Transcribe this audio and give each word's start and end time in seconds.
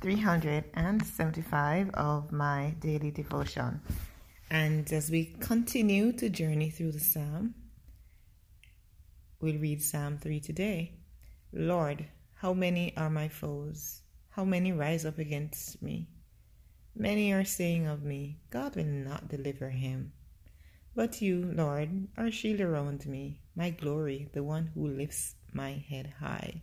375 0.00 1.90
of 1.90 2.32
my 2.32 2.74
daily 2.78 3.10
devotion. 3.10 3.80
And 4.50 4.92
as 4.92 5.10
we 5.10 5.34
continue 5.40 6.12
to 6.12 6.28
journey 6.28 6.70
through 6.70 6.92
the 6.92 7.00
psalm, 7.00 7.54
we'll 9.40 9.58
read 9.58 9.82
Psalm 9.82 10.18
3 10.18 10.40
today. 10.40 10.92
Lord, 11.52 12.06
how 12.34 12.52
many 12.52 12.96
are 12.96 13.10
my 13.10 13.28
foes? 13.28 14.02
How 14.30 14.44
many 14.44 14.72
rise 14.72 15.04
up 15.04 15.18
against 15.18 15.80
me? 15.82 16.08
Many 16.96 17.32
are 17.32 17.44
saying 17.44 17.86
of 17.86 18.02
me, 18.04 18.38
God 18.50 18.76
will 18.76 18.84
not 18.84 19.28
deliver 19.28 19.70
him. 19.70 20.12
But 20.94 21.20
you, 21.20 21.50
Lord, 21.52 22.08
are 22.16 22.30
shield 22.30 22.60
around 22.60 23.06
me, 23.06 23.40
my 23.56 23.70
glory, 23.70 24.28
the 24.32 24.44
one 24.44 24.70
who 24.74 24.86
lifts 24.86 25.34
my 25.52 25.72
head 25.88 26.14
high. 26.20 26.62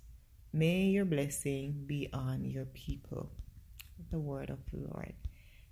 May 0.53 0.87
your 0.87 1.05
blessing 1.05 1.85
be 1.87 2.09
on 2.11 2.43
your 2.43 2.65
people 2.65 3.31
the 4.09 4.19
word 4.19 4.49
of 4.49 4.59
the 4.71 4.79
Lord. 4.79 5.13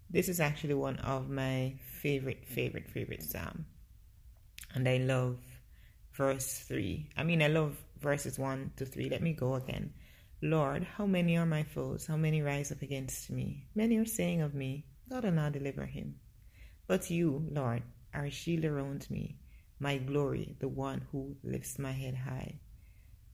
This 0.10 0.30
is 0.30 0.40
actually 0.40 0.74
one 0.74 0.98
of 1.00 1.30
my 1.30 1.76
favorite, 2.02 2.46
favorite, 2.46 2.90
favorite 2.90 3.24
psalm. 3.24 3.66
And 4.74 4.88
I 4.88 4.98
love 4.98 5.38
verse 6.14 6.60
3. 6.60 7.10
I 7.18 7.24
mean, 7.24 7.42
I 7.42 7.48
love 7.48 7.76
verses 8.00 8.40
1 8.40 8.72
to 8.78 8.86
3. 8.86 9.10
Let 9.10 9.22
me 9.22 9.34
go 9.34 9.56
again. 9.56 9.92
Lord, 10.42 10.84
how 10.84 11.06
many 11.06 11.38
are 11.38 11.46
my 11.46 11.64
foes? 11.64 12.08
How 12.08 12.16
many 12.16 12.42
rise 12.42 12.72
up 12.72 12.82
against 12.82 13.30
me? 13.30 13.68
Many 13.76 13.98
are 13.98 14.06
saying 14.06 14.42
of 14.42 14.54
me, 14.54 14.86
God 15.10 15.26
will 15.26 15.32
not 15.32 15.52
deliver 15.52 15.86
him. 15.86 16.16
But 16.88 17.10
you, 17.10 17.46
Lord, 17.52 17.84
are 18.14 18.26
a 18.26 18.32
shield 18.32 18.64
around 18.64 19.08
me, 19.10 19.40
my 19.80 19.98
glory, 19.98 20.56
the 20.60 20.70
one 20.70 21.06
who 21.12 21.36
lifts 21.44 21.78
my 21.78 21.92
head 21.92 22.16
high. 22.16 22.62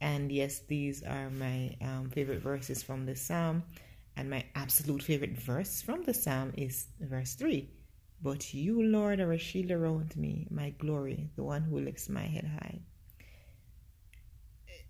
And 0.01 0.31
yes, 0.31 0.59
these 0.59 1.03
are 1.03 1.29
my 1.29 1.75
um, 1.81 2.09
favorite 2.09 2.41
verses 2.41 2.83
from 2.83 3.05
the 3.05 3.15
psalm. 3.15 3.63
And 4.17 4.29
my 4.29 4.45
absolute 4.55 5.03
favorite 5.03 5.37
verse 5.37 5.81
from 5.81 6.03
the 6.03 6.13
psalm 6.13 6.53
is 6.55 6.87
verse 6.99 7.35
3. 7.35 7.69
But 8.21 8.53
you, 8.53 8.81
Lord, 8.83 9.19
are 9.19 9.33
a 9.33 9.37
shield 9.37 9.71
around 9.71 10.15
me, 10.15 10.47
my 10.49 10.69
glory, 10.71 11.29
the 11.35 11.43
one 11.43 11.63
who 11.63 11.79
lifts 11.79 12.09
my 12.09 12.23
head 12.23 12.45
high. 12.45 12.79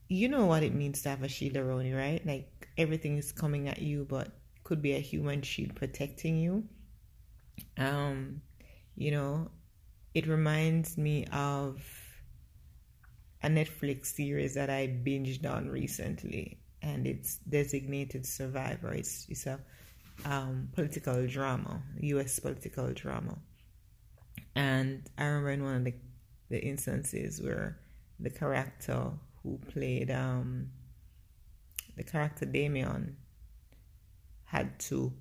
You 0.08 0.30
know 0.30 0.46
what 0.46 0.64
it 0.64 0.74
means 0.76 1.02
to 1.02 1.10
have 1.10 1.24
a 1.24 1.28
shield 1.28 1.58
around 1.58 1.86
you, 1.86 1.98
right? 1.98 2.24
Like 2.26 2.68
everything 2.78 3.18
is 3.18 3.32
coming 3.32 3.68
at 3.68 3.82
you, 3.82 4.06
but 4.08 4.30
could 4.64 4.82
be 4.82 4.94
a 4.94 5.00
human 5.00 5.42
shield 5.42 5.76
protecting 5.76 6.38
you. 6.38 6.64
Um, 7.78 8.42
you 8.96 9.12
know, 9.12 9.50
it 10.14 10.28
reminds 10.28 10.98
me 10.98 11.26
of 11.32 11.84
a 13.46 13.48
Netflix 13.48 14.08
series 14.08 14.56
that 14.56 14.72
I 14.72 14.88
binged 14.88 15.46
on 15.46 15.70
recently 15.70 16.58
and 16.82 17.06
it's 17.06 17.38
designated 17.38 18.26
survivor. 18.26 18.92
It's 18.92 19.28
it's 19.30 19.46
a 19.46 19.60
um, 20.26 20.70
political 20.74 21.28
drama, 21.28 21.84
U.S. 22.00 22.40
political 22.40 22.92
drama, 22.94 23.38
and 24.56 25.08
I 25.18 25.26
remember 25.26 25.52
in 25.52 25.64
one 25.64 25.76
of 25.76 25.84
the 25.84 25.94
the 26.50 26.60
instances 26.60 27.40
where 27.40 27.78
the 28.20 28.32
character 28.32 29.12
who 29.44 29.60
played 29.72 30.10
um, 30.10 30.70
the 31.98 32.04
character 32.04 32.46
Damian 32.46 33.16
had 34.46 34.80
to 34.80 35.14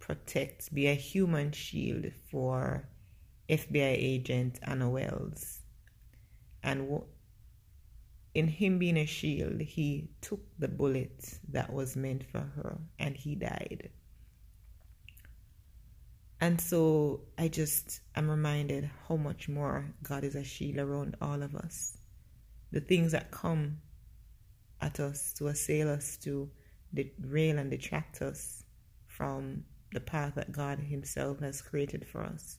protect, 0.00 0.74
be 0.74 0.88
a 0.88 0.94
human 0.94 1.52
shield 1.52 2.12
for 2.30 2.88
FBI 3.48 3.94
agent 3.96 4.58
Hannah 4.62 4.90
Wells, 4.90 5.60
and 6.62 7.02
in 8.34 8.48
him 8.48 8.78
being 8.78 8.96
a 8.98 9.06
shield, 9.06 9.60
he 9.60 10.10
took 10.20 10.40
the 10.58 10.68
bullet 10.68 11.38
that 11.50 11.72
was 11.72 11.96
meant 11.96 12.24
for 12.30 12.40
her 12.40 12.78
and 12.98 13.16
he 13.16 13.34
died. 13.34 13.90
And 16.40 16.60
so 16.60 17.22
I 17.36 17.48
just 17.48 18.00
am 18.14 18.30
reminded 18.30 18.88
how 19.08 19.16
much 19.16 19.48
more 19.48 19.92
God 20.02 20.22
is 20.22 20.36
a 20.36 20.44
shield 20.44 20.78
around 20.78 21.16
all 21.20 21.42
of 21.42 21.56
us. 21.56 21.98
The 22.70 22.80
things 22.80 23.12
that 23.12 23.30
come 23.30 23.78
at 24.80 25.00
us 25.00 25.32
to 25.34 25.48
assail 25.48 25.88
us, 25.88 26.16
to 26.18 26.48
derail 26.94 27.58
and 27.58 27.70
detract 27.70 28.22
us 28.22 28.62
from 29.06 29.64
the 29.92 30.00
path 30.00 30.34
that 30.36 30.52
God 30.52 30.78
Himself 30.78 31.40
has 31.40 31.60
created 31.60 32.06
for 32.06 32.22
us. 32.22 32.58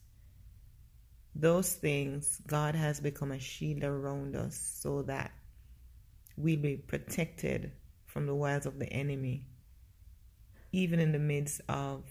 Those 1.35 1.73
things, 1.73 2.41
God 2.47 2.75
has 2.75 2.99
become 2.99 3.31
a 3.31 3.39
shield 3.39 3.83
around 3.83 4.35
us 4.35 4.59
so 4.81 5.03
that 5.03 5.31
we 6.39 6.55
be 6.55 6.77
protected 6.77 7.71
from 8.05 8.25
the 8.25 8.33
wiles 8.33 8.65
of 8.65 8.79
the 8.79 8.91
enemy, 8.91 9.45
even 10.71 10.99
in 10.99 11.11
the 11.11 11.19
midst 11.19 11.61
of 11.67 12.03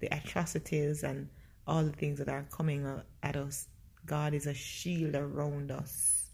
the 0.00 0.08
atrocities 0.14 1.02
and 1.02 1.28
all 1.66 1.82
the 1.82 1.92
things 1.92 2.18
that 2.18 2.28
are 2.28 2.46
coming 2.52 2.86
at 3.22 3.36
us. 3.36 3.68
God 4.04 4.34
is 4.34 4.46
a 4.46 4.54
shield 4.54 5.14
around 5.14 5.70
us 5.70 6.30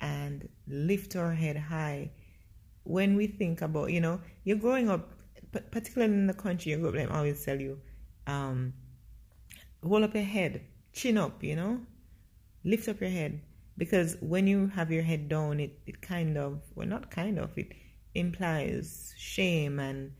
and 0.00 0.48
lift 0.66 1.14
our 1.14 1.34
head 1.34 1.56
high. 1.56 2.10
When 2.84 3.16
we 3.16 3.26
think 3.26 3.60
about, 3.60 3.92
you 3.92 4.00
know, 4.00 4.20
you're 4.44 4.56
growing 4.56 4.88
up, 4.88 5.10
particularly 5.70 6.14
in 6.14 6.26
the 6.26 6.34
country, 6.34 6.72
you 6.72 6.78
grow 6.78 6.88
up, 6.88 7.10
I 7.10 7.18
always 7.18 7.44
tell 7.44 7.60
you, 7.60 7.78
um, 8.26 8.72
hold 9.86 10.04
up 10.04 10.14
your 10.14 10.24
head, 10.24 10.62
chin 10.92 11.18
up, 11.18 11.42
you 11.44 11.56
know, 11.56 11.80
lift 12.64 12.88
up 12.88 13.00
your 13.00 13.10
head 13.10 13.40
because 13.80 14.18
when 14.20 14.46
you 14.46 14.66
have 14.66 14.92
your 14.92 15.02
head 15.02 15.26
down 15.30 15.58
it, 15.58 15.72
it 15.86 16.02
kind 16.02 16.36
of 16.36 16.60
well 16.74 16.86
not 16.86 17.10
kind 17.10 17.38
of 17.38 17.56
it 17.56 17.72
implies 18.14 19.14
shame 19.16 19.78
and 19.80 20.12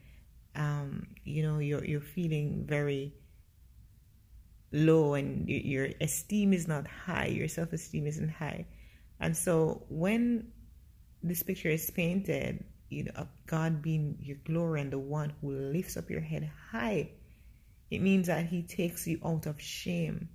um, 0.55 1.05
you 1.23 1.43
know 1.43 1.59
you're 1.59 1.85
you're 1.85 2.01
feeling 2.01 2.65
very 2.67 3.13
low 4.73 5.13
and 5.13 5.47
your 5.47 5.89
esteem 6.01 6.53
is 6.53 6.67
not 6.67 6.87
high 6.87 7.27
your 7.27 7.47
self-esteem 7.47 8.07
isn't 8.07 8.29
high. 8.29 8.65
And 9.19 9.37
so 9.37 9.85
when 9.89 10.51
this 11.21 11.43
picture 11.43 11.69
is 11.69 11.87
painted 11.91 12.63
you 12.89 13.03
know 13.03 13.27
god 13.45 13.83
being 13.83 14.17
your 14.19 14.37
glory 14.43 14.81
and 14.81 14.91
the 14.91 14.97
one 14.97 15.31
who 15.39 15.51
lifts 15.51 15.97
up 15.97 16.09
your 16.09 16.19
head 16.19 16.49
high 16.71 17.11
it 17.91 18.01
means 18.01 18.25
that 18.25 18.47
he 18.47 18.63
takes 18.63 19.05
you 19.05 19.19
out 19.23 19.45
of 19.45 19.61
shame 19.61 20.29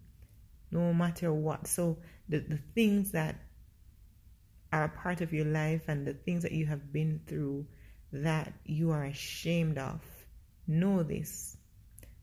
no 0.70 0.92
matter 0.92 1.32
what. 1.32 1.66
So 1.66 1.98
the, 2.28 2.40
the 2.40 2.58
things 2.74 3.12
that 3.12 3.36
are 4.72 4.84
a 4.84 4.88
part 4.88 5.20
of 5.20 5.32
your 5.32 5.46
life 5.46 5.82
and 5.88 6.06
the 6.06 6.14
things 6.14 6.42
that 6.42 6.52
you 6.52 6.66
have 6.66 6.92
been 6.92 7.20
through 7.26 7.66
that 8.12 8.52
you 8.64 8.90
are 8.90 9.04
ashamed 9.04 9.78
of, 9.78 10.00
know 10.66 11.02
this 11.02 11.56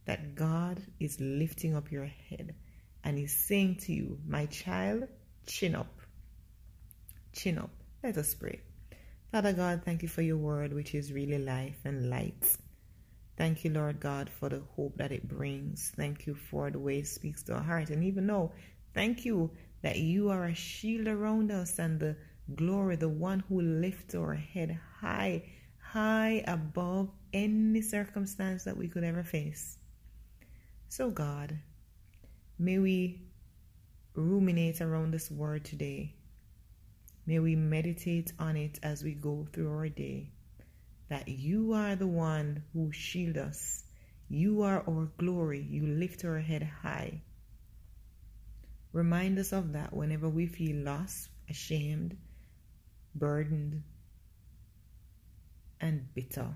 that 0.06 0.36
God 0.36 0.82
is 1.00 1.18
lifting 1.22 1.76
up 1.76 1.92
your 1.92 2.06
head 2.06 2.54
and 3.04 3.18
He's 3.18 3.36
saying 3.36 3.78
to 3.82 3.94
you, 3.94 4.20
My 4.28 4.46
child, 4.48 5.08
chin 5.46 5.76
up. 5.76 6.00
Chin 7.34 7.58
up. 7.58 7.70
Let 8.04 8.18
us 8.18 8.34
pray. 8.34 8.62
Father 9.32 9.54
God, 9.54 9.82
thank 9.84 10.04
you 10.04 10.08
for 10.08 10.22
your 10.22 10.38
word, 10.38 10.74
which 10.74 10.94
is 10.94 11.12
really 11.12 11.40
life 11.40 11.80
and 11.86 12.10
light. 12.10 12.58
Thank 13.36 13.64
you, 13.64 13.72
Lord 13.72 14.00
God, 14.00 14.30
for 14.30 14.50
the 14.50 14.62
hope 14.76 14.98
that 14.98 15.12
it 15.12 15.28
brings. 15.28 15.92
Thank 15.96 16.28
you 16.28 16.36
for 16.36 16.70
the 16.70 16.80
way 16.80 17.00
it 17.00 17.08
speaks 17.08 17.44
to 17.44 17.56
our 17.56 17.64
heart. 17.64 17.90
And 17.90 18.04
even 18.04 18.28
though, 18.28 18.52
thank 18.94 19.26
you 19.26 19.50
that 19.84 19.98
you 19.98 20.30
are 20.30 20.46
a 20.46 20.56
shield 20.56 21.08
around 21.08 21.52
us 21.52 21.78
and 21.78 22.00
the 22.00 22.16
glory, 22.56 22.96
the 22.96 23.10
one 23.10 23.44
who 23.48 23.62
lifts 23.62 24.16
our 24.16 24.34
head 24.34 24.80
high, 25.00 25.44
high 25.78 26.44
above 26.48 27.10
any 27.34 27.82
circumstance 27.82 28.64
that 28.64 28.78
we 28.78 28.88
could 28.88 29.04
ever 29.04 29.24
face. 29.24 29.78
So, 30.90 31.10
God, 31.10 31.60
may 32.58 32.80
we 32.80 33.22
ruminate 34.16 34.82
around 34.82 35.12
this 35.12 35.30
word 35.30 35.66
today. 35.66 36.16
May 37.26 37.40
we 37.40 37.56
meditate 37.56 38.32
on 38.40 38.56
it 38.56 38.80
as 38.84 39.04
we 39.04 39.14
go 39.14 39.48
through 39.52 39.72
our 39.72 39.90
day. 39.90 40.32
That 41.10 41.28
you 41.28 41.74
are 41.74 41.96
the 41.96 42.08
one 42.08 42.64
who 42.74 42.92
shield 42.92 43.38
us. 43.38 43.84
You 44.30 44.62
are 44.62 44.84
our 44.88 45.12
glory. 45.18 45.66
You 45.70 45.88
lift 45.88 46.24
our 46.26 46.40
head 46.40 46.64
high. 46.82 47.22
Remind 48.94 49.40
us 49.40 49.51
of 49.51 49.74
that 49.74 49.92
whenever 49.92 50.30
we 50.30 50.45
feel 50.45 50.84
lost, 50.84 51.30
ashamed, 51.50 52.16
burdened, 53.16 53.81
and 55.81 56.13
bitter. 56.13 56.48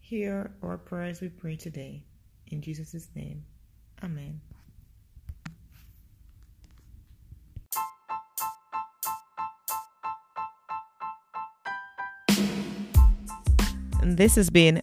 Hear 0.00 0.52
our 0.62 0.78
prayers 0.78 1.20
we 1.20 1.28
pray 1.28 1.56
today. 1.56 2.04
In 2.46 2.62
Jesus' 2.62 3.08
name, 3.16 3.44
Amen. 4.04 4.40
And 14.00 14.16
this 14.16 14.36
has 14.36 14.50
been 14.50 14.82